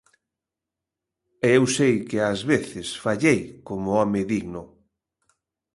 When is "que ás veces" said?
2.09-2.87